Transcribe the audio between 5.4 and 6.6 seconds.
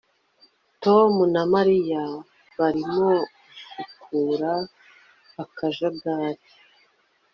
akajagari